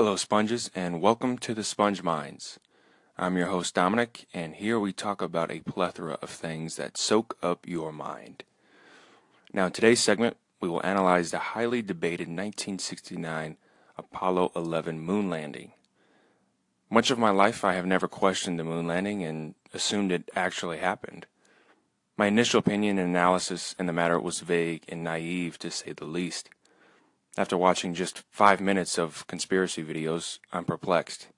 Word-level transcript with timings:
sponges, 0.00 0.70
and 0.74 1.02
welcome 1.02 1.36
to 1.36 1.52
the 1.52 1.62
Sponge 1.62 2.02
Minds. 2.02 2.58
I'm 3.18 3.36
your 3.36 3.48
host, 3.48 3.74
Dominic, 3.74 4.26
and 4.32 4.54
here 4.54 4.80
we 4.80 4.94
talk 4.94 5.20
about 5.20 5.50
a 5.50 5.60
plethora 5.60 6.16
of 6.22 6.30
things 6.30 6.76
that 6.76 6.96
soak 6.96 7.36
up 7.42 7.68
your 7.68 7.92
mind. 7.92 8.42
Now, 9.52 9.66
in 9.66 9.72
today's 9.72 10.00
segment, 10.00 10.38
we 10.58 10.70
will 10.70 10.84
analyze 10.84 11.30
the 11.30 11.38
highly 11.38 11.82
debated 11.82 12.28
1969 12.28 13.58
Apollo 13.98 14.52
11 14.56 15.00
moon 15.00 15.28
landing. 15.28 15.72
Much 16.88 17.10
of 17.10 17.18
my 17.18 17.30
life, 17.30 17.62
I 17.62 17.74
have 17.74 17.86
never 17.86 18.08
questioned 18.08 18.58
the 18.58 18.64
moon 18.64 18.86
landing 18.86 19.22
and 19.22 19.54
assumed 19.74 20.12
it 20.12 20.30
actually 20.34 20.78
happened. 20.78 21.26
My 22.16 22.28
initial 22.28 22.58
opinion 22.58 22.98
and 22.98 23.10
analysis 23.10 23.74
in 23.78 23.84
the 23.84 23.92
matter 23.92 24.18
was 24.18 24.40
vague 24.40 24.84
and 24.88 25.04
naive, 25.04 25.58
to 25.58 25.70
say 25.70 25.92
the 25.92 26.06
least. 26.06 26.48
After 27.40 27.56
watching 27.56 27.94
just 27.94 28.22
five 28.30 28.60
minutes 28.60 28.98
of 28.98 29.26
conspiracy 29.26 29.82
videos, 29.82 30.40
I'm 30.52 30.66
perplexed. 30.66 31.28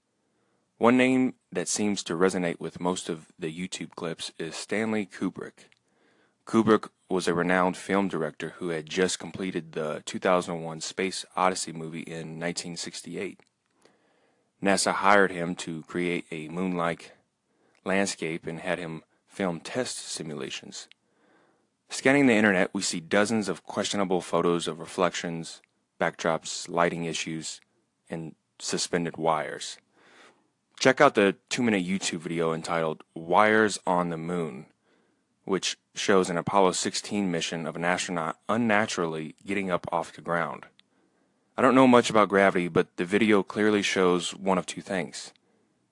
One 0.77 0.97
name 0.97 1.35
that 1.53 1.69
seems 1.69 2.03
to 2.03 2.15
resonate 2.15 2.59
with 2.59 2.81
most 2.81 3.09
of 3.09 3.29
the 3.39 3.57
YouTube 3.57 3.91
clips 3.91 4.33
is 4.37 4.57
Stanley 4.57 5.07
Kubrick. 5.07 5.69
Kubrick 6.45 6.89
was 7.09 7.29
a 7.29 7.35
renowned 7.35 7.77
film 7.77 8.09
director 8.09 8.55
who 8.57 8.71
had 8.71 8.91
just 8.91 9.21
completed 9.21 9.75
the 9.75 10.03
2001 10.05 10.81
Space 10.81 11.25
Odyssey 11.37 11.71
movie 11.71 12.01
in 12.01 12.41
1968. 12.41 13.39
NASA 14.61 14.95
hired 14.95 15.31
him 15.31 15.55
to 15.55 15.85
create 15.85 16.25
a 16.33 16.49
moon 16.49 16.77
like 16.77 17.13
landscape 17.85 18.45
and 18.49 18.59
had 18.59 18.81
him 18.81 19.05
film 19.29 19.61
test 19.61 19.99
simulations. 19.99 20.89
Scanning 21.89 22.27
the 22.27 22.35
internet, 22.35 22.71
we 22.75 22.83
see 22.83 22.99
dozens 22.99 23.49
of 23.49 23.63
questionable 23.63 24.21
photos 24.21 24.67
of 24.67 24.81
reflections, 24.81 25.61
backdrops, 26.03 26.69
lighting 26.69 27.05
issues, 27.05 27.61
and 28.11 28.35
suspended 28.59 29.17
wires. 29.17 29.79
Check 30.81 31.01
out 31.01 31.15
the 31.15 31.37
two 31.49 31.63
minute 31.63 31.87
YouTube 31.87 32.19
video 32.19 32.53
entitled 32.53 33.05
Wires 33.15 33.79
on 33.87 34.11
the 34.11 34.17
Moon, 34.17 34.67
which 35.45 35.79
shows 35.95 36.29
an 36.29 36.37
Apollo 36.37 36.73
16 36.73 37.31
mission 37.31 37.67
of 37.67 37.77
an 37.77 37.85
astronaut 37.85 38.37
unnaturally 38.49 39.37
getting 39.47 39.71
up 39.71 39.87
off 39.93 40.13
the 40.13 40.21
ground. 40.21 40.67
I 41.57 41.63
don't 41.63 41.77
know 41.77 41.87
much 41.87 42.11
about 42.11 42.29
gravity, 42.29 42.67
but 42.67 42.97
the 42.97 43.05
video 43.05 43.45
clearly 43.45 43.83
shows 43.83 44.35
one 44.35 44.59
of 44.59 44.67
two 44.67 44.81
things 44.81 45.33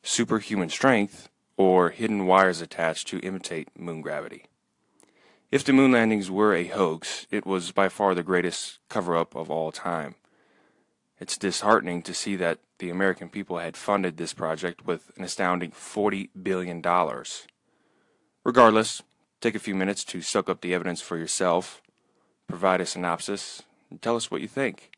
superhuman 0.03 0.70
strength 0.70 1.28
or 1.56 1.91
hidden 1.91 2.27
wires 2.27 2.61
attached 2.61 3.06
to 3.08 3.20
imitate 3.20 3.69
moon 3.78 4.00
gravity. 4.00 4.47
If 5.50 5.64
the 5.64 5.72
moon 5.72 5.90
landings 5.90 6.30
were 6.30 6.54
a 6.54 6.68
hoax, 6.68 7.26
it 7.32 7.44
was 7.44 7.72
by 7.72 7.88
far 7.88 8.14
the 8.14 8.22
greatest 8.22 8.78
cover 8.88 9.16
up 9.16 9.34
of 9.34 9.50
all 9.50 9.72
time. 9.72 10.14
It's 11.18 11.36
disheartening 11.36 12.02
to 12.02 12.14
see 12.14 12.36
that 12.36 12.60
the 12.78 12.88
American 12.88 13.28
people 13.28 13.58
had 13.58 13.76
funded 13.76 14.16
this 14.16 14.32
project 14.32 14.86
with 14.86 15.10
an 15.16 15.24
astounding 15.24 15.72
$40 15.72 16.28
billion. 16.40 16.80
Regardless, 18.44 19.02
take 19.40 19.56
a 19.56 19.58
few 19.58 19.74
minutes 19.74 20.04
to 20.04 20.22
soak 20.22 20.48
up 20.48 20.60
the 20.60 20.72
evidence 20.72 21.00
for 21.00 21.18
yourself, 21.18 21.82
provide 22.46 22.80
a 22.80 22.86
synopsis, 22.86 23.62
and 23.90 24.00
tell 24.00 24.14
us 24.14 24.30
what 24.30 24.42
you 24.42 24.48
think. 24.48 24.92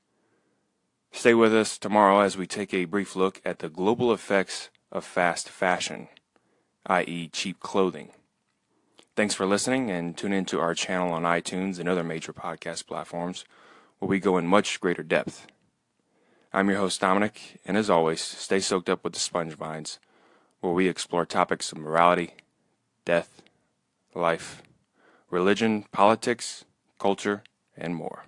Stay 1.12 1.32
with 1.32 1.54
us 1.54 1.78
tomorrow 1.78 2.20
as 2.20 2.36
we 2.36 2.46
take 2.46 2.74
a 2.74 2.84
brief 2.84 3.16
look 3.16 3.40
at 3.42 3.60
the 3.60 3.70
global 3.70 4.12
effects 4.12 4.68
of 4.92 5.02
fast 5.02 5.48
fashion, 5.48 6.08
i.e., 6.84 7.28
cheap 7.28 7.58
clothing. 7.58 8.10
Thanks 9.14 9.34
for 9.34 9.44
listening 9.44 9.90
and 9.90 10.16
tune 10.16 10.32
in 10.32 10.46
to 10.46 10.60
our 10.60 10.74
channel 10.74 11.12
on 11.12 11.24
iTunes 11.24 11.78
and 11.78 11.86
other 11.86 12.02
major 12.02 12.32
podcast 12.32 12.86
platforms 12.86 13.44
where 13.98 14.08
we 14.08 14.18
go 14.18 14.38
in 14.38 14.46
much 14.46 14.80
greater 14.80 15.02
depth. 15.02 15.46
I'm 16.50 16.70
your 16.70 16.78
host, 16.78 17.02
Dominic, 17.02 17.60
and 17.66 17.76
as 17.76 17.90
always, 17.90 18.22
stay 18.22 18.58
soaked 18.58 18.88
up 18.88 19.04
with 19.04 19.12
the 19.12 19.18
Sponge 19.18 19.58
Minds, 19.58 19.98
where 20.60 20.72
we 20.72 20.88
explore 20.88 21.26
topics 21.26 21.72
of 21.72 21.78
morality, 21.78 22.36
death, 23.04 23.42
life, 24.14 24.62
religion, 25.28 25.84
politics, 25.92 26.64
culture, 26.98 27.42
and 27.76 27.94
more. 27.94 28.24